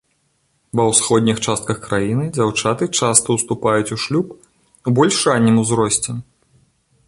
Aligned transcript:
Ва 0.77 0.83
ўсходніх 0.91 1.41
частках 1.51 1.77
краіны 1.87 2.25
дзяўчаты 2.39 2.83
часта 2.99 3.27
ўступаюць 3.37 3.93
у 3.99 4.01
шлюб 4.07 4.33
у 4.41 4.89
больш 5.01 5.15
раннім 5.33 5.55
узросце. 5.65 6.11